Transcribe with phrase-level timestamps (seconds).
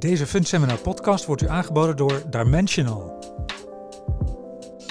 [0.00, 3.24] Deze Fundseminar podcast wordt u aangeboden door Dimensional.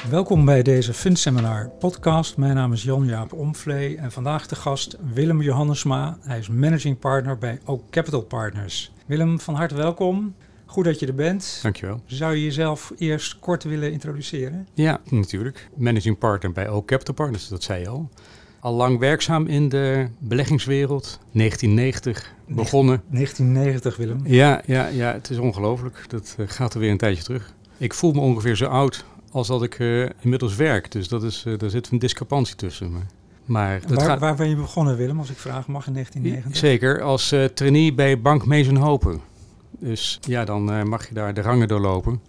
[0.09, 2.37] Welkom bij deze Fundseminar podcast.
[2.37, 6.17] Mijn naam is Jan-Jaap Omvlee en vandaag de gast Willem Johannesma.
[6.21, 8.91] Hij is managing partner bij Oak Capital Partners.
[9.05, 10.35] Willem, van harte welkom.
[10.65, 11.59] Goed dat je er bent.
[11.61, 12.01] Dankjewel.
[12.05, 14.67] Zou je jezelf eerst kort willen introduceren?
[14.73, 15.69] Ja, natuurlijk.
[15.75, 18.09] Managing partner bij Oak Capital Partners, dat zei je al.
[18.59, 21.19] Al lang werkzaam in de beleggingswereld.
[21.31, 23.01] 1990 begonnen.
[23.09, 24.19] 1990, Willem.
[24.23, 26.05] Ja, ja, ja het is ongelooflijk.
[26.07, 27.53] Dat uh, gaat er weer een tijdje terug.
[27.77, 30.91] Ik voel me ongeveer zo oud als dat ik uh, inmiddels werk.
[30.91, 32.91] Dus dat is, uh, daar zit een discrepantie tussen.
[32.91, 33.05] Maar,
[33.45, 34.19] maar waar, gaat...
[34.19, 36.69] waar, ben je begonnen, Willem, als ik vraag mag, in 1990?
[36.69, 39.21] Zeker, als trainee bij Bank Mees Hopen.
[39.79, 42.21] Dus ja, dan mag je daar de rangen doorlopen.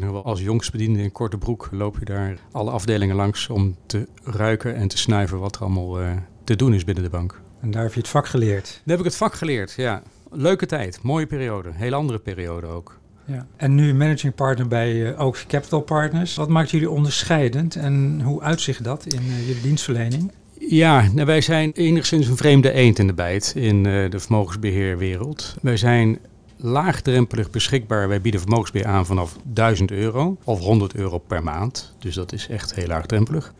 [0.00, 4.08] Nog wel, als jongstbediende in korte broek loop je daar alle afdelingen langs om te
[4.24, 6.10] ruiken en te snuiven wat er allemaal uh,
[6.44, 7.40] te doen is binnen de bank.
[7.60, 8.66] En daar heb je het vak geleerd?
[8.66, 10.02] Daar heb ik het vak geleerd, ja.
[10.30, 13.00] Leuke tijd, mooie periode, heel andere periode ook.
[13.24, 13.46] Ja.
[13.56, 16.34] En nu managing partner bij uh, Oaks Capital Partners.
[16.34, 20.32] Wat maakt jullie onderscheidend en hoe uitzicht dat in uh, jullie dienstverlening?
[20.58, 25.54] Ja, nou wij zijn enigszins een vreemde eend in de bijt in uh, de vermogensbeheerwereld.
[25.62, 26.18] Wij zijn
[26.62, 28.08] laagdrempelig beschikbaar.
[28.08, 31.94] Wij bieden vermogensbeheer aan vanaf 1000 euro of 100 euro per maand.
[31.98, 33.54] Dus dat is echt heel laagdrempelig.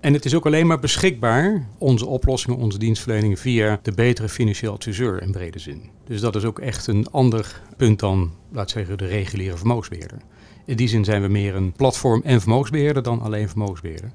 [0.00, 4.72] En het is ook alleen maar beschikbaar, onze oplossingen, onze dienstverleningen, via de betere financieel
[4.72, 5.90] adviseur in brede zin.
[6.06, 10.18] Dus dat is ook echt een ander punt dan, laat zeggen, de reguliere vermogensbeheerder.
[10.64, 14.12] In die zin zijn we meer een platform en vermogensbeheerder dan alleen vermogensbeheerder.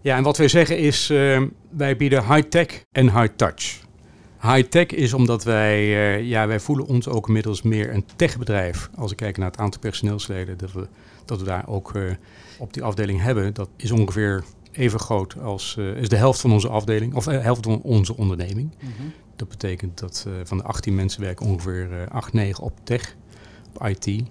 [0.00, 3.81] Ja, en wat wij zeggen is, uh, wij bieden high-tech en high-touch.
[4.42, 8.90] High-tech is omdat wij, uh, ja, wij voelen ons ook inmiddels meer een techbedrijf.
[8.96, 10.86] Als ik kijk naar het aantal personeelsleden, dat we,
[11.24, 12.10] dat we daar ook uh,
[12.58, 16.52] op die afdeling hebben, dat is ongeveer even groot als uh, is de helft van
[16.52, 18.70] onze afdeling, of de helft van onze onderneming.
[18.80, 19.12] Mm -hmm.
[19.36, 23.16] Dat betekent dat van de 18 mensen werken ongeveer 8, 9 op tech,
[23.74, 24.22] op IT.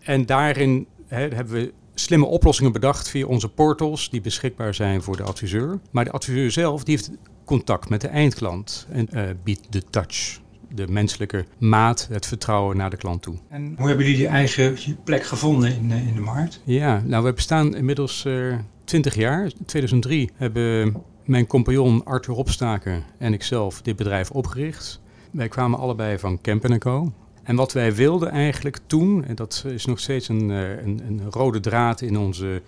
[0.00, 5.16] En daarin hè, hebben we slimme oplossingen bedacht via onze portals die beschikbaar zijn voor
[5.16, 5.78] de adviseur.
[5.90, 7.10] Maar de adviseur zelf die heeft
[7.50, 12.90] contact met de eindklant en uh, biedt de touch, de menselijke maat, het vertrouwen naar
[12.90, 13.36] de klant toe.
[13.48, 16.60] En hoe hebben jullie je eigen plek gevonden in, in de markt?
[16.64, 19.44] Ja, nou we bestaan inmiddels uh, 20 jaar.
[19.44, 25.00] In 2003 hebben mijn compagnon Arthur Opstaker en ikzelf dit bedrijf opgericht.
[25.30, 27.12] Wij kwamen allebei van Kempen Co.
[27.42, 31.60] En wat wij wilden eigenlijk toen, en dat is nog steeds een, een, een rode
[31.60, 32.62] draad in onze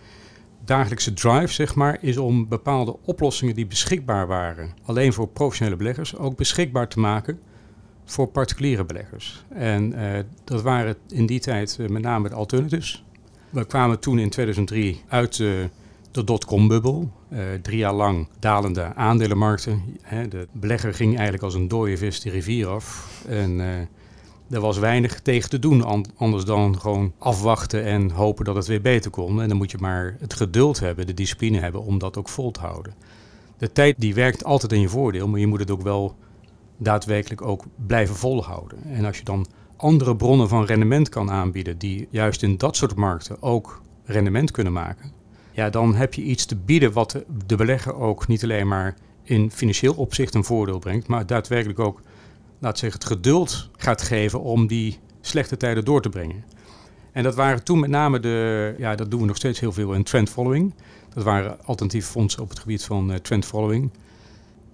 [0.64, 6.16] dagelijkse drive, zeg maar, is om bepaalde oplossingen die beschikbaar waren, alleen voor professionele beleggers,
[6.16, 7.40] ook beschikbaar te maken
[8.04, 9.44] voor particuliere beleggers.
[9.48, 13.04] En uh, dat waren in die tijd uh, met name de alternatives.
[13.50, 15.64] We kwamen toen in 2003 uit uh,
[16.10, 17.10] de dotcom-bubbel.
[17.62, 19.82] drie jaar lang dalende aandelenmarkten.
[20.02, 23.10] Hè, de belegger ging eigenlijk als een dode vis de rivier af.
[23.28, 23.60] En
[24.52, 28.80] er was weinig tegen te doen, anders dan gewoon afwachten en hopen dat het weer
[28.80, 29.42] beter kon.
[29.42, 32.50] En dan moet je maar het geduld hebben, de discipline hebben om dat ook vol
[32.50, 32.94] te houden.
[33.58, 36.14] De tijd die werkt altijd in je voordeel, maar je moet het ook wel
[36.76, 38.78] daadwerkelijk ook blijven volhouden.
[38.84, 39.46] En als je dan
[39.76, 44.72] andere bronnen van rendement kan aanbieden die juist in dat soort markten ook rendement kunnen
[44.72, 45.12] maken,
[45.52, 49.50] ja, dan heb je iets te bieden wat de belegger ook niet alleen maar in
[49.50, 52.00] financieel opzicht een voordeel brengt, maar daadwerkelijk ook
[52.62, 56.44] laat zeggen, het geduld gaat geven om die slechte tijden door te brengen.
[57.12, 59.92] En dat waren toen met name de, ja, dat doen we nog steeds heel veel
[59.92, 60.74] in trend following.
[61.14, 63.90] Dat waren alternatieve fondsen op het gebied van uh, trend following.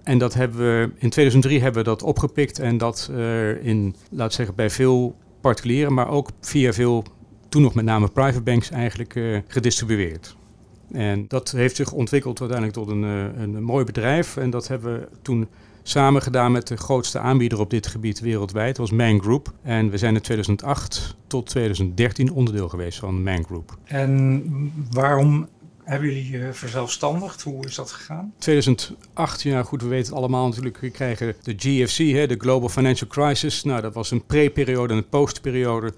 [0.03, 4.33] En dat hebben we in 2003 hebben we dat opgepikt en dat uh, in, laat
[4.33, 7.05] zeggen, bij veel particulieren, maar ook via veel,
[7.49, 10.37] toen nog met name private banks eigenlijk uh, gedistribueerd.
[10.93, 13.03] En dat heeft zich ontwikkeld uiteindelijk tot een,
[13.43, 14.37] een mooi bedrijf.
[14.37, 15.49] En dat hebben we toen
[15.89, 18.77] samen gedaan met de grootste aanbieder op dit gebied wereldwijd.
[18.77, 19.53] Dat was Man Group.
[19.63, 23.79] En we zijn in 2008 tot 2013 onderdeel geweest van Man Group.
[23.85, 25.49] En waarom
[25.85, 27.43] hebben jullie je verzelfstandigd?
[27.43, 28.33] Hoe is dat gegaan?
[28.39, 30.79] 2008, ja goed, we weten het allemaal natuurlijk.
[30.79, 33.65] We krijgen de GFC, hè, de Global Financial Crisis.
[33.65, 35.93] Nou, dat was een pre-periode en een post-periode.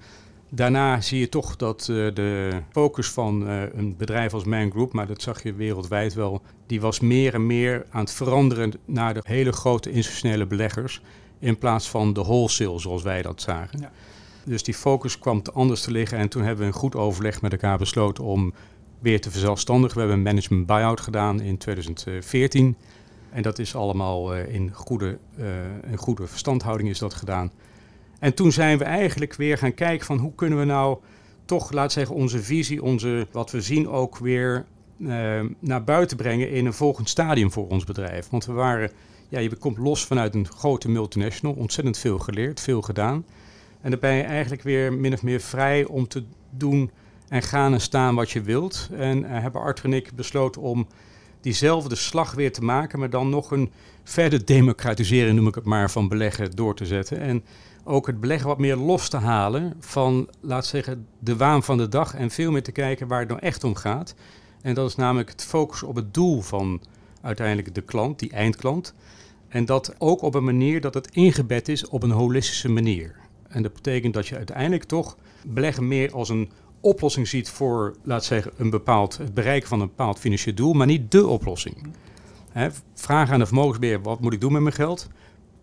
[0.52, 4.92] Daarna zie je toch dat uh, de focus van uh, een bedrijf als Man Group,
[4.92, 9.14] maar dat zag je wereldwijd wel, die was meer en meer aan het veranderen naar
[9.14, 11.02] de hele grote institutionele beleggers
[11.38, 13.80] in plaats van de wholesale zoals wij dat zagen.
[13.80, 13.90] Ja.
[14.44, 17.42] Dus die focus kwam te anders te liggen en toen hebben we een goed overleg
[17.42, 18.52] met elkaar besloten om
[18.98, 19.94] weer te verzelfstandigen.
[19.94, 22.76] We hebben een management buyout gedaan in 2014
[23.30, 25.18] en dat is allemaal uh, in, goede,
[25.90, 27.50] in goede verstandhouding is dat gedaan.
[28.20, 30.98] En toen zijn we eigenlijk weer gaan kijken van hoe kunnen we nou
[31.44, 34.64] toch, laat zeggen, onze visie, onze, wat we zien ook weer
[34.98, 38.28] uh, naar buiten brengen in een volgend stadium voor ons bedrijf.
[38.28, 38.90] Want we waren,
[39.28, 43.24] ja, je komt los vanuit een grote multinational, ontzettend veel geleerd, veel gedaan.
[43.80, 46.90] En dan ben je eigenlijk weer min of meer vrij om te doen
[47.28, 48.88] en gaan en staan wat je wilt.
[48.92, 50.86] En uh, hebben Arthur en ik besloten om
[51.40, 53.70] diezelfde slag weer te maken, maar dan nog een
[54.04, 57.20] verder democratiseren, noem ik het maar, van beleggen door te zetten.
[57.20, 57.44] En
[57.84, 61.88] ook het beleggen wat meer los te halen van, laat zeggen, de waan van de
[61.88, 64.14] dag en veel meer te kijken waar het nou echt om gaat.
[64.62, 66.80] En dat is namelijk het focus op het doel van
[67.20, 68.94] uiteindelijk de klant, die eindklant.
[69.48, 73.14] En dat ook op een manier dat het ingebed is op een holistische manier.
[73.48, 75.16] En dat betekent dat je uiteindelijk toch
[75.46, 76.50] beleggen meer als een
[76.80, 80.86] oplossing ziet voor, laat zeggen, een bepaald, het bereiken van een bepaald financieel doel, maar
[80.86, 81.76] niet de oplossing.
[82.94, 85.08] Vraag aan de vermogensbeheer, wat moet ik doen met mijn geld?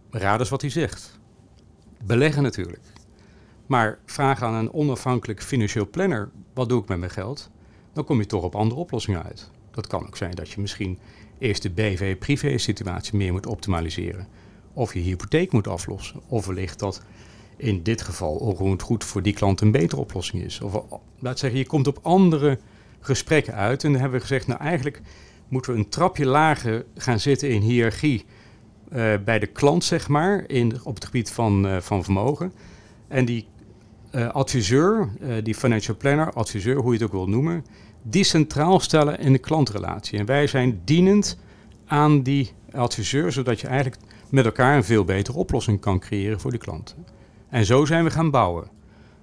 [0.10, 1.20] Raad eens wat hij zegt.
[2.04, 2.84] Beleggen natuurlijk.
[3.66, 7.50] Maar vraag aan een onafhankelijk financieel planner, wat doe ik met mijn geld?
[7.94, 9.50] Dan kom je toch op andere oplossingen uit.
[9.72, 11.00] Dat kan ook zijn dat je misschien
[11.40, 14.28] eerst de BV-privé situatie meer moet optimaliseren.
[14.74, 16.22] Of je hypotheek moet aflossen.
[16.28, 17.02] Of wellicht dat
[17.56, 20.62] in dit geval onroerend goed voor die klant een betere oplossing is.
[20.62, 20.84] Of
[21.20, 22.60] laat zeggen, je komt op andere
[23.00, 23.84] gesprekken uit.
[23.84, 25.02] En dan hebben we gezegd, nou eigenlijk
[25.48, 28.26] moeten we een trapje lager gaan zitten in hiërarchie
[28.94, 32.54] uh, bij de klant, zeg maar, in, op het gebied van, uh, van vermogen.
[33.08, 33.48] En die
[34.12, 35.10] uh, adviseur,
[35.44, 37.66] die financial planner, adviseur, hoe je het ook wil noemen,
[38.02, 40.20] die centraal stellen in de klantrelatie.
[40.20, 41.40] En wij zijn dienend
[41.86, 46.52] aan die adviseur, zodat je eigenlijk met elkaar een veel betere oplossing kan creëren voor
[46.52, 46.96] die klant.
[47.50, 48.68] En zo zijn we gaan bouwen.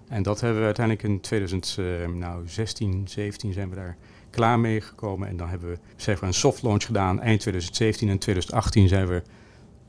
[0.08, 3.96] En dat hebben we uiteindelijk in 2016, 17 zijn we daar
[4.30, 5.28] klaar mee gekomen.
[5.28, 9.06] En dan hebben we zeg maar, een soft launch gedaan eind 2017 en 2018 zijn
[9.06, 9.22] we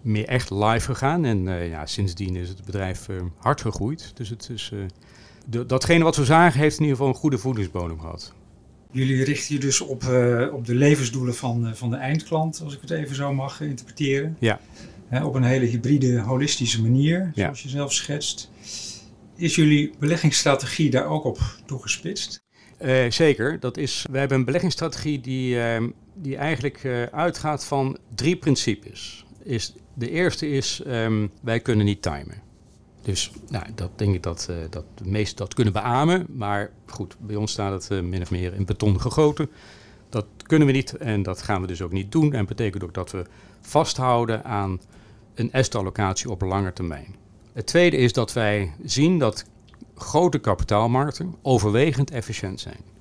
[0.05, 1.25] meer echt live gegaan.
[1.25, 4.11] En uh, ja, sindsdien is het bedrijf uh, hard gegroeid.
[4.13, 4.71] Dus het is,
[5.45, 8.33] de, datgene wat we zagen heeft in ieder geval een goede voedingsbodem gehad.
[8.91, 10.03] Jullie richten je dus op,
[10.53, 14.37] op de levensdoelen van, van de eindklant, als ik het even zo mag interpreteren.
[14.39, 14.59] Ja.
[15.23, 18.49] op een hele hybride, holistische manier, zoals je zelf schetst.
[19.35, 22.43] Is jullie beleggingsstrategie daar ook op toegespitst?
[22.81, 23.59] Uh, zeker.
[23.59, 29.24] Dat is, we hebben een beleggingsstrategie die, uh, die eigenlijk uh, uitgaat van drie principes.
[29.45, 32.41] Is, de eerste is, um, wij kunnen niet timen.
[33.01, 36.25] Dus nou, dat denk ik dat, dat de meesten dat kunnen beamen.
[36.29, 39.49] Maar goed, bij ons staat het min of meer in beton gegoten.
[40.09, 42.33] Dat kunnen we niet en dat gaan we dus ook niet doen.
[42.33, 43.25] En betekent ook dat we
[43.61, 44.79] vasthouden aan
[45.35, 47.15] een asset-allocatie op lange termijn.
[47.53, 49.45] Het tweede is dat wij zien dat
[49.95, 52.94] grote kapitaalmarkten overwegend efficiënt zijn.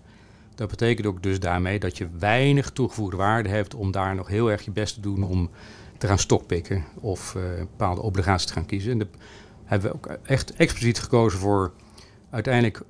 [0.55, 4.51] Dat betekent ook dus daarmee dat je weinig toegevoegde waarde hebt om daar nog heel
[4.51, 5.51] erg je best te doen om
[5.99, 8.93] te gaan stokpikken of uh, bepaalde obligaties te gaan kiezen.
[8.93, 9.09] En daar
[9.65, 11.73] hebben we ook echt expliciet gekozen voor
[12.31, 12.81] uiteindelijk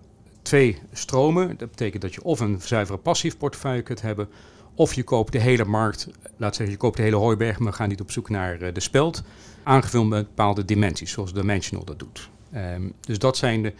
[0.43, 1.57] twee stromen.
[1.57, 4.29] Dat betekent dat je of een zuivere passief portefeuille kunt hebben,
[4.75, 7.77] of je koopt de hele markt, laat zeggen je koopt de hele hooiberg, maar we
[7.77, 9.23] gaan niet op zoek naar uh, de speld,
[9.63, 12.29] aangevuld met bepaalde dimensies, zoals Dimensional dat doet.
[12.55, 13.73] Um, dus dat zijn de,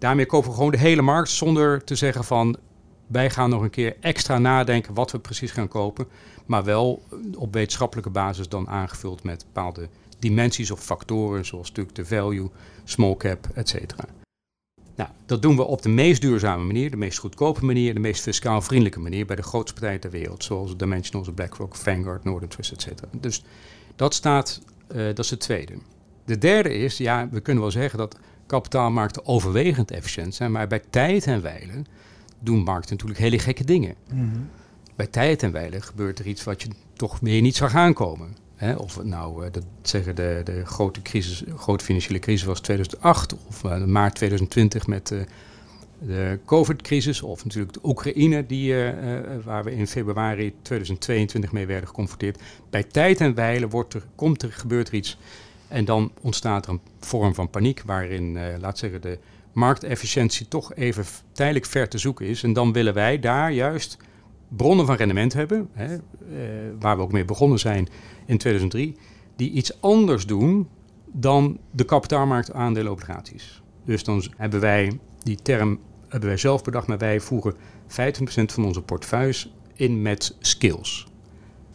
[0.00, 2.56] Daarmee kopen we gewoon de hele markt zonder te zeggen van
[3.10, 6.06] wij gaan nog een keer extra nadenken wat we precies gaan kopen.
[6.46, 7.02] Maar wel
[7.36, 12.50] op wetenschappelijke basis dan aangevuld met bepaalde dimensies of factoren, zoals natuurlijk de value,
[12.84, 14.04] small cap, et cetera.
[14.96, 18.22] Nou, dat doen we op de meest duurzame manier, de meest goedkope manier, de meest
[18.22, 22.72] fiscaal vriendelijke manier bij de grootste partijen ter wereld, zoals Dimensionals, BlackRock, Vanguard, Northern Trust,
[22.72, 23.08] et cetera.
[23.12, 23.44] Dus
[23.96, 24.60] dat staat,
[24.92, 25.72] uh, dat is het tweede.
[26.24, 30.82] De derde is, ja, we kunnen wel zeggen dat kapitaalmarkten overwegend efficiënt zijn, maar bij
[30.90, 31.82] tijd en wijle
[32.40, 33.94] doen markten natuurlijk hele gekke dingen.
[34.12, 34.48] Mm -hmm.
[34.96, 38.36] Bij tijd en wijle gebeurt er iets wat je toch meer niet zag aankomen.
[38.60, 38.74] Hè?
[38.74, 43.36] Of het nou, uh, dat zeggen de, de grote, crisis, grote financiële crisis was 2008
[43.48, 45.20] of uh, maart 2020 met uh,
[45.98, 48.74] de COVID-crisis, of natuurlijk de Oekraïne, die,
[49.44, 52.40] waar we in februari 2022 mee werden geconfronteerd.
[52.70, 55.18] Bij tijd en wijle wordt er, komt er, gebeurt er iets
[55.68, 59.18] en dan ontstaat er een vorm van paniek waarin, laat zeggen, de
[59.52, 62.42] marktefficiëntie toch even tijdelijk ver te zoeken is.
[62.42, 63.96] En dan willen wij daar juist
[64.48, 66.00] bronnen van rendement hebben, hè, uh,
[66.78, 67.88] waar we ook mee begonnen zijn
[68.26, 68.96] in 2003,
[69.36, 70.68] die iets anders doen
[71.06, 73.62] dan de kapitaalmarkt aandelen obligaties.
[73.84, 75.80] Dus dan hebben wij die term
[76.10, 77.54] hebben wij zelf bedacht, maar wij voeren
[77.86, 81.06] 25% van onze portefeuilles in met skills.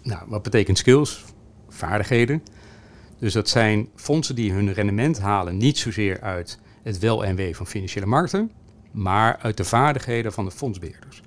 [0.02, 1.24] Nou, wat betekent skills?
[1.70, 2.44] Vaardigheden.
[3.20, 7.56] Dus dat zijn fondsen die hun rendement halen niet zozeer uit het wel en wee
[7.56, 8.52] van financiële markten,
[8.92, 11.22] maar uit de vaardigheden van de fondsbeheerders.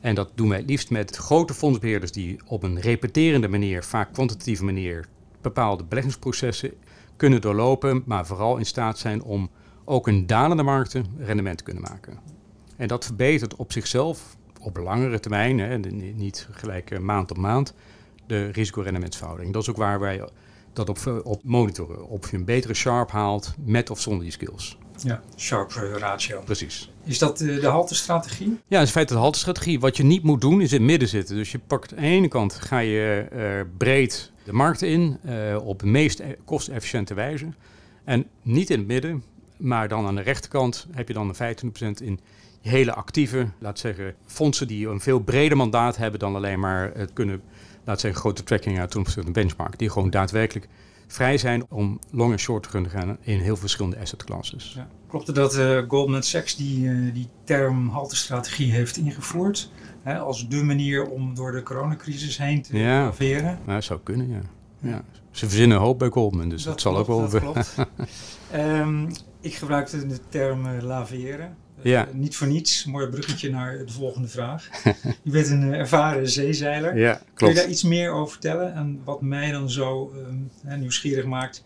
[0.00, 4.12] En dat doen wij het liefst met grote fondsbeheerders die op een repeterende manier, vaak
[4.12, 5.06] kwantitatieve manier,
[5.40, 6.72] bepaalde beleggingsprocessen
[7.16, 9.50] kunnen doorlopen, maar vooral in staat zijn om
[9.84, 12.18] ook in dalende markten rendement te kunnen maken.
[12.76, 17.74] En dat verbetert op zichzelf op langere termijn, hè, niet gelijk maand op maand,
[18.26, 19.52] de risicorendementsverhouding.
[19.52, 20.28] Dat is ook waar wij
[20.76, 22.08] dat op, op monitoren.
[22.08, 24.78] Of je een betere sharp haalt met of zonder die skills.
[25.02, 26.40] Ja, Sharp ratio.
[26.44, 26.90] Precies.
[27.04, 28.58] Is dat de, de haltestrategie?
[28.66, 29.80] Ja, in feite de haltestrategie.
[29.80, 31.36] Wat je niet moet doen is in het midden zitten.
[31.36, 35.66] Dus je pakt aan de ene kant ga je uh, breed de markt in uh,
[35.66, 37.46] op de meest e-, kostefficiënte wijze.
[38.04, 39.22] En niet in het midden,
[39.56, 41.56] maar dan aan de rechterkant heb je dan een
[42.00, 42.20] 25% in
[42.60, 47.12] hele actieve, laat zeggen, fondsen die een veel breder mandaat hebben dan alleen maar het
[47.12, 47.42] kunnen,
[47.86, 49.78] laat zeggen, grote tracking uit een benchmark.
[49.78, 50.68] Die gewoon daadwerkelijk
[51.06, 54.72] vrij zijn om long en short te kunnen gaan in heel verschillende asset classes.
[54.76, 54.88] Ja.
[55.08, 59.70] Klopt het dat uh, Goldman Sachs die, uh, die term haltestrategie heeft ingevoerd
[60.02, 63.02] hè, als de manier om door de coronacrisis heen te ja.
[63.02, 63.58] navigeren?
[63.66, 64.40] Ja, dat zou kunnen, ja.
[64.78, 65.04] ja.
[65.30, 67.28] Ze verzinnen hoop bij Goldman, dus dat, zal ook wel...
[67.28, 67.74] Dat klopt.
[68.54, 69.08] um,
[69.40, 71.56] ik gebruikte de term uh, laveren.
[71.82, 72.08] Ja.
[72.08, 74.68] Uh, niet voor niets, mooi bruggetje naar de volgende vraag.
[75.22, 76.96] je bent een uh, ervaren zeezeiler.
[76.96, 77.34] Ja, klopt.
[77.34, 78.74] Kun je daar iets meer over vertellen?
[78.74, 81.64] En wat mij dan zo um, nieuwsgierig maakt,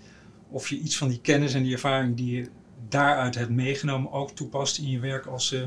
[0.49, 2.49] of je iets van die kennis en die ervaring die je
[2.89, 5.63] daaruit hebt meegenomen ook toepast in je werk als, uh,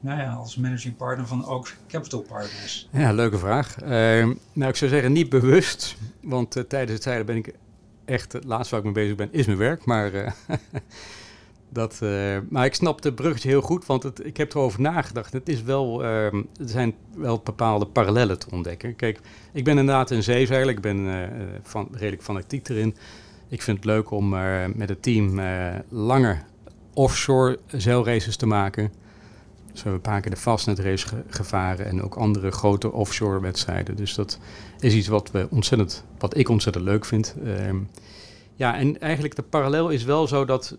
[0.00, 2.88] nou ja, als managing partner van ook Capital Partners?
[2.92, 3.76] Ja, leuke vraag.
[4.52, 7.54] nou, ik zou zeggen niet bewust, want tijdens het zeilen ben ik
[8.04, 9.84] echt, het laatste waar ik mee bezig ben, is mijn werk.
[9.84, 10.10] Maar
[11.70, 15.32] Dat, uh, maar ik snap de bruggetje heel goed, want het, ik heb erover nagedacht.
[15.32, 18.96] Het is wel, uh, er zijn wel bepaalde parallellen te ontdekken.
[18.96, 19.20] Kijk,
[19.52, 20.74] ik ben inderdaad een zeezeiler.
[20.74, 21.22] Ik ben uh,
[21.62, 22.96] van, redelijk fanatiek erin.
[23.48, 24.28] Ik vind het leuk om
[24.74, 25.40] met het team
[25.88, 26.44] langer
[26.94, 28.92] offshore zeilraces te maken.
[29.78, 33.40] Dus we hebben een paar keer de Fastnet ge gevaren en ook andere grote offshore
[33.40, 33.96] wedstrijden.
[33.96, 34.38] Dus dat
[34.80, 37.34] is iets wat, we ontzettend, wat ik ontzettend leuk vind.
[37.44, 37.76] Ehm,
[38.54, 40.76] ja, en eigenlijk de parallel is wel zo dat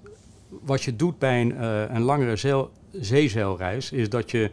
[0.49, 4.51] wat je doet bij een, uh, een langere zeil, zeezeilreis, is dat je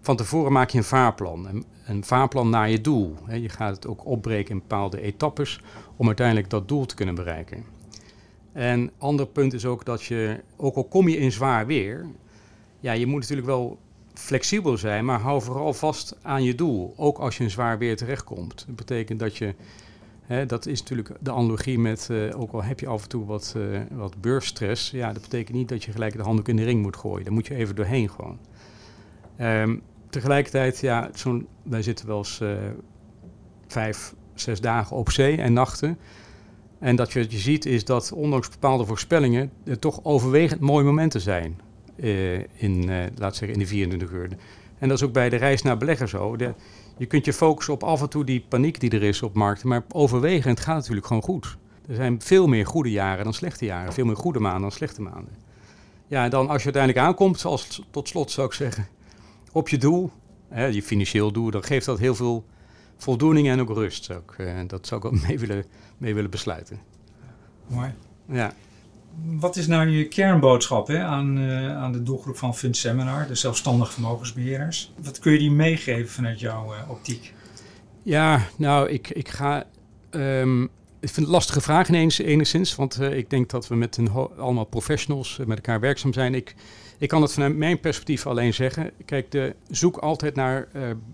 [0.00, 1.48] van tevoren maak je een vaarplan.
[1.48, 3.16] Een, een vaarplan naar je doel.
[3.32, 5.60] Je gaat het ook opbreken in bepaalde etappes
[5.96, 7.64] om uiteindelijk dat doel te kunnen bereiken.
[8.52, 12.06] En ander punt is ook dat je, ook al kom je in zwaar weer,
[12.80, 13.78] ja, je moet natuurlijk wel
[14.14, 16.94] flexibel zijn, maar hou vooral vast aan je doel.
[16.96, 18.64] Ook als je in zwaar weer terechtkomt.
[18.66, 19.54] Dat betekent dat je
[20.26, 23.54] Dat is natuurlijk de analogie met, uh, ook al heb je af en toe wat,
[23.56, 26.82] uh, wat beursstress, ja, dat betekent niet dat je gelijk de handdoek in de ring
[26.82, 27.24] moet gooien.
[27.24, 28.38] Daar moet je even doorheen gewoon.
[29.40, 31.10] Um, tegelijkertijd, ja,
[31.62, 32.56] wij zitten wel eens uh,
[33.66, 35.98] vijf, zes dagen op zee en nachten.
[36.78, 40.84] En dat je, wat je ziet is dat ondanks bepaalde voorspellingen er toch overwegend mooie
[40.84, 41.60] momenten zijn
[42.54, 44.28] in, laat zeggen, in de 24 uur.
[44.84, 46.36] En dat is ook bij de reis naar belegger zo.
[46.36, 46.54] De,
[46.96, 49.68] je kunt je focussen op af en toe die paniek die er is op markten,
[49.68, 51.56] maar overwegend gaat het natuurlijk gewoon goed.
[51.88, 55.02] Er zijn veel meer goede jaren dan slechte jaren, veel meer goede maanden dan slechte
[55.02, 55.36] maanden.
[56.06, 58.88] Ja, en dan als je uiteindelijk aankomt, zoals tot slot zou ik zeggen,
[59.52, 60.10] op je doel,
[60.48, 62.44] hè, je financieel doel, dan geeft dat heel veel
[62.96, 64.12] voldoening en ook rust.
[64.12, 64.34] Ook.
[64.38, 65.64] Uh, dat zou ik ook mee willen,
[65.98, 66.78] mee willen besluiten.
[67.66, 67.94] Mooi.
[68.26, 68.54] Ja.
[69.22, 73.34] Wat is nou je kernboodschap hè, aan, uh, aan de doelgroep van Fund Seminar, de
[73.34, 74.92] zelfstandige vermogensbeheerders?
[75.02, 77.34] Wat kun je die meegeven vanuit jouw uh, optiek?
[78.02, 79.66] Ja, nou, ik, ik ga.
[80.10, 80.62] Um,
[81.00, 83.96] ik vind het een lastige vraag ineens, enigszins, want uh, ik denk dat we met
[83.96, 86.34] een allemaal professionals met elkaar werkzaam zijn.
[86.34, 86.54] Ik,
[86.98, 88.90] ik kan het vanuit mijn perspectief alleen zeggen.
[89.04, 90.68] Kijk, zoek altijd naar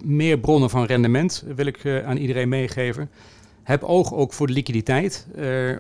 [0.05, 3.11] meer bronnen van rendement, wil ik aan iedereen meegeven.
[3.63, 5.27] Heb oog ook voor de liquiditeit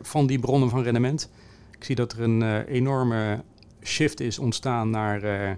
[0.02, 1.30] van die bronnen van rendement.
[1.80, 3.42] Ik zie dat er een uh, enorme
[3.82, 5.50] shift is ontstaan naar, uh,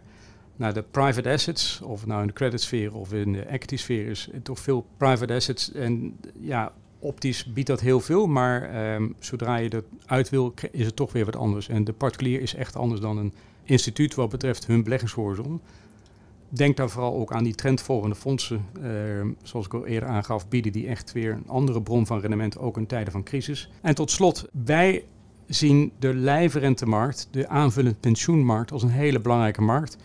[0.57, 1.81] naar de private assets.
[1.81, 4.29] Of nou in de creditsfeer of in de equity sfeer is.
[4.43, 5.73] Toch veel private assets.
[5.73, 8.27] En ja, optisch biedt dat heel veel.
[8.27, 11.69] Maar um, zodra je dat uit wil, is het toch weer wat anders.
[11.69, 13.33] En de particulier is echt anders dan een
[13.65, 15.61] instituut wat betreft hun beleggingshorizon.
[16.49, 18.65] Denk daar vooral ook aan die trendvolgende fondsen.
[18.83, 22.59] Uh, zoals ik al eerder aangaf, bieden die echt weer een andere bron van rendement,
[22.59, 23.71] ook in tijden van crisis.
[23.81, 25.05] En tot slot, wij
[25.55, 29.97] zien de lijfrentemarkt, de aanvullend pensioenmarkt, als een hele belangrijke markt.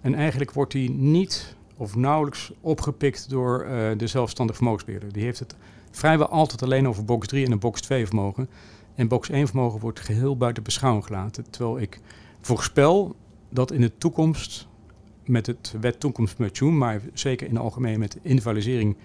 [0.00, 5.12] En eigenlijk wordt die niet of nauwelijks opgepikt door uh, de zelfstandig vermogensbeheerder.
[5.12, 5.56] Die heeft het
[5.90, 8.48] vrijwel altijd alleen over box 3 en een box 2 vermogen.
[8.94, 11.50] En box 1 vermogen wordt geheel buiten beschouwing gelaten.
[11.50, 12.00] Terwijl ik
[12.40, 13.16] voorspel
[13.48, 14.66] dat in de toekomst,
[15.24, 18.96] met het wet toekomst pensioen, maar zeker in het algemeen met de individualisering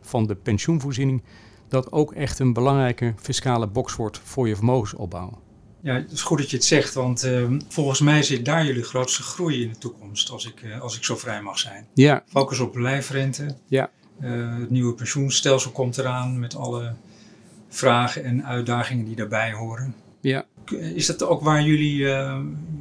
[0.00, 1.22] van de pensioenvoorziening,
[1.72, 5.40] dat ook echt een belangrijke fiscale box wordt voor je vermogensopbouw.
[5.82, 8.82] Ja, het is goed dat je het zegt, want uh, volgens mij zit daar jullie
[8.82, 11.86] grootste groei in de toekomst, als ik, uh, als ik zo vrij mag zijn.
[11.94, 12.22] Ja.
[12.26, 13.56] Focus op lijfrente.
[13.66, 13.90] Ja.
[14.20, 16.94] Uh, het nieuwe pensioenstelsel komt eraan met alle
[17.68, 19.94] vragen en uitdagingen die daarbij horen.
[20.20, 20.44] Ja.
[20.94, 21.96] Is dat ook waar jullie,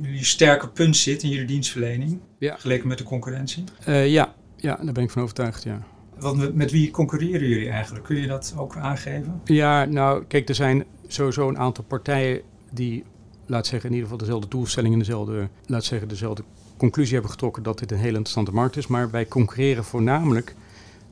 [0.02, 2.56] jullie sterke punt zit in jullie dienstverlening, ja.
[2.56, 3.64] geleken met de concurrentie?
[3.86, 4.34] ja.
[4.58, 5.82] ja, daar ben ik van overtuigd, ja.
[6.22, 8.06] Want met, wie concurreren jullie eigenlijk?
[8.06, 9.42] Kun je dat ook aangeven?
[9.46, 13.04] Ja, nou, kijk, er zijn sowieso een aantal partijen die
[13.46, 16.44] laat zeggen, in ieder geval dezelfde doelstellingen, dezelfde, laat zeggen, dezelfde
[16.78, 18.88] conclusie hebben getrokken dat dit een hele interessante markt is.
[18.88, 20.56] Maar wij concurreren voornamelijk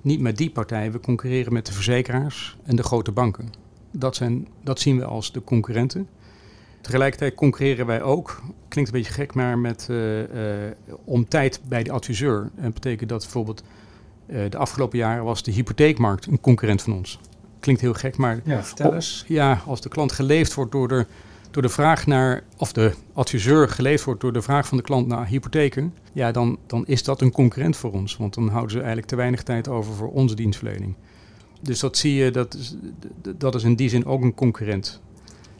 [0.01, 3.49] niet met die partijen, we concurreren met de verzekeraars en de grote banken.
[3.91, 6.07] Dat, zijn, dat zien we als de concurrenten.
[6.81, 10.27] Tegelijkertijd concurreren wij ook, klinkt een beetje gek, maar met, uh, uh,
[11.03, 12.41] om tijd bij de adviseur.
[12.55, 13.63] En dat betekent dat bijvoorbeeld
[14.49, 17.19] de afgelopen jaren was de hypotheekmarkt een concurrent van ons.
[17.59, 19.25] Klinkt heel gek, maar ja, vertel eens.
[19.27, 21.05] ja, als de klant geleefd wordt door de,
[21.51, 25.07] door de vraag naar, of de adviseur geleefd wordt door de vraag van de klant
[25.07, 28.17] naar hypotheken, ja, dan, dan is dat een concurrent voor ons.
[28.17, 30.95] Want dan houden ze eigenlijk te weinig tijd over voor onze dienstverlening.
[31.61, 32.75] Dus dat zie je, dat is,
[33.37, 35.01] dat is in die zin ook een concurrent.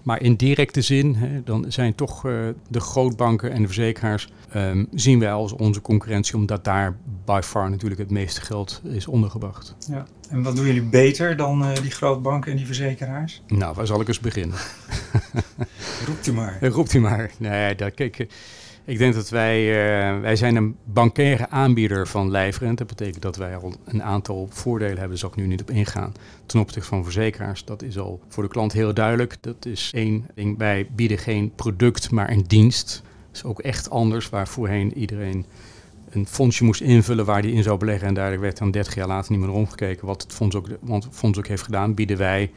[0.10, 4.88] Maar in directe zin, hè, dan zijn toch uh, de grootbanken en de verzekeraars, um,
[4.92, 9.76] zien wij als onze concurrentie, omdat daar by far natuurlijk het meeste geld is ondergebracht.
[9.88, 10.06] Ja.
[10.30, 13.42] En wat doen jullie beter dan uh, die grootbanken en die verzekeraars?
[13.48, 14.58] Nou, waar zal ik eens beginnen?
[16.08, 16.58] Roept u maar.
[16.62, 17.32] Roept u maar.
[17.38, 18.28] Nee, daar, kijk,
[18.90, 22.86] ik denk dat wij, uh, wij zijn een bankaire aanbieder van lijfrente.
[22.86, 26.14] Dat betekent dat wij al een aantal voordelen hebben, zal ik nu niet op ingaan.
[26.46, 29.38] Ten opzichte van verzekeraars, dat is al voor de klant heel duidelijk.
[29.42, 33.04] Dat is één ding, wij bieden geen product, maar een dienst.
[33.28, 35.46] Dat is ook echt anders, waar voorheen iedereen
[36.10, 38.08] een fondsje moest invullen waar die in zou beleggen.
[38.08, 40.08] En daar werd dan 30 jaar later niet meer omgekeken.
[40.08, 42.52] Wat het fonds ook, want het fonds ook heeft gedaan, bieden wij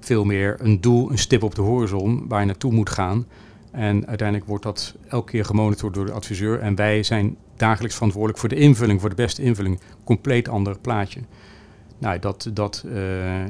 [0.00, 3.26] veel meer een doel, een stip op de horizon waar je naartoe moet gaan.
[3.70, 6.60] En uiteindelijk wordt dat elke keer gemonitord door de adviseur.
[6.60, 9.80] En wij zijn dagelijks verantwoordelijk voor de invulling, voor de beste invulling.
[10.04, 11.20] Compleet ander plaatje.
[11.98, 12.94] Nou, dat, dat, uh,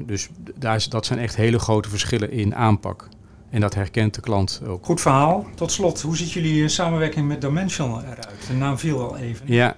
[0.06, 3.08] dus daar is, dat zijn echt hele grote verschillen in aanpak.
[3.50, 4.84] En dat herkent de klant ook.
[4.84, 5.46] Goed verhaal.
[5.54, 8.46] Tot slot, hoe ziet jullie samenwerking met Dimensional eruit?
[8.46, 9.52] De naam viel al even.
[9.52, 9.76] Ja,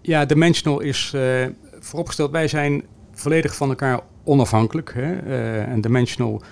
[0.00, 1.46] ja Dimensional is uh,
[1.80, 2.30] vooropgesteld.
[2.30, 2.82] Wij zijn
[3.12, 4.94] volledig van elkaar onafhankelijk.
[4.94, 5.22] Hè?
[5.22, 6.42] Uh, en Dimensional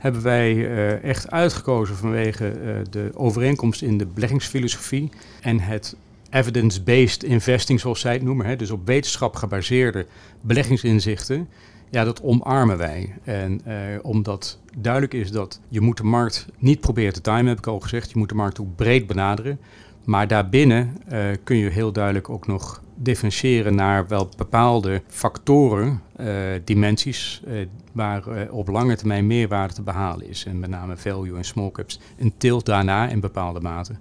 [0.00, 5.96] hebben wij uh, echt uitgekozen vanwege uh, de overeenkomst in de beleggingsfilosofie en het
[6.30, 10.06] evidence-based investing, zoals zij het noemen, hè, dus op wetenschap gebaseerde
[10.40, 11.48] beleggingsinzichten.
[11.90, 13.14] Ja, dat omarmen wij.
[13.24, 17.58] En uh, omdat duidelijk is dat je moet de markt niet proberen te timen, heb
[17.58, 18.10] ik al gezegd.
[18.10, 19.58] Je moet de markt ook breed benaderen.
[20.04, 20.96] Maar daarbinnen
[21.44, 26.26] kun je heel duidelijk ook nog differentiëren naar wel bepaalde factoren, uh,
[26.64, 30.44] dimensies, uh, waar uh, op lange termijn meerwaarde te behalen is.
[30.44, 32.00] En met name value en small caps.
[32.18, 33.92] Een tilt daarna in bepaalde mate.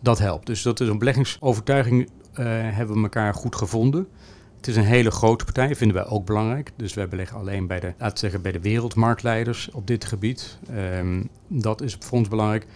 [0.00, 0.46] Dat helpt.
[0.46, 4.08] Dus dat is een beleggingsovertuiging hebben we elkaar goed gevonden.
[4.56, 6.72] Het is een hele grote partij, vinden wij ook belangrijk.
[6.76, 10.58] Dus wij beleggen alleen bij de, laten zeggen, bij de wereldmarktleiders op dit gebied.
[10.98, 12.66] Um, dat is voor ons belangrijk.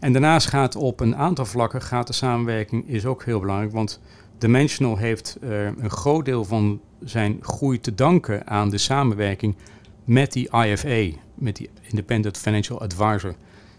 [0.00, 3.72] En daarnaast gaat op een aantal vlakken gaat de samenwerking is ook heel belangrijk.
[3.72, 4.00] Want
[4.38, 9.56] Dimensional heeft uh, een groot deel van zijn groei te danken aan de samenwerking
[10.04, 13.34] met die IFA, met die Independent Financial Advisor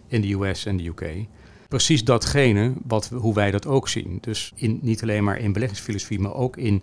[0.08, 1.26] in de US en de UK.
[1.68, 4.18] Precies datgene wat, hoe wij dat ook zien.
[4.22, 6.82] Dus in, niet alleen maar in beleggingsfilosofie, maar ook in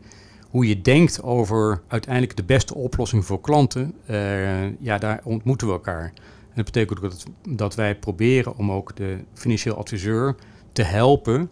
[0.50, 3.94] hoe je denkt over uiteindelijk de beste oplossing voor klanten.
[4.10, 6.12] Uh, ja, daar ontmoeten we elkaar.
[6.54, 10.34] En dat betekent ook dat, dat wij proberen om ook de financieel adviseur
[10.72, 11.50] te helpen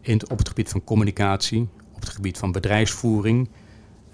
[0.00, 3.48] in, op het gebied van communicatie, op het gebied van bedrijfsvoering,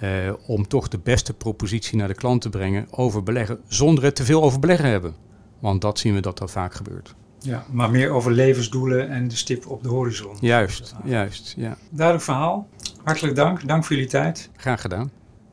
[0.02, 4.14] uh, om toch de beste propositie naar de klant te brengen over beleggen, zonder het
[4.14, 5.14] te veel over beleggen hebben.
[5.58, 7.14] Want dat zien we dat dat vaak gebeurt.
[7.38, 10.36] Ja, maar meer over levensdoelen en de stip op de horizon.
[10.40, 11.76] Juist, juist, ja.
[11.90, 12.68] Duidelijk verhaal.
[13.04, 13.68] Hartelijk dank.
[13.68, 14.50] Dank voor jullie tijd.
[14.56, 15.10] Graag gedaan.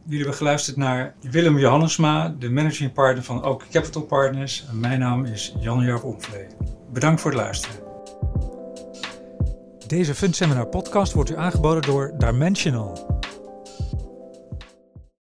[0.07, 4.65] Jullie hebben geluisterd naar Willem Johannesma, de managing partner van Oak Capital Partners.
[4.69, 6.47] En mijn naam is Jan-Jaap Omvlee.
[6.91, 7.75] Bedankt voor het luisteren.
[9.87, 13.16] Deze Fund Seminar podcast wordt u aangeboden door Dimensional.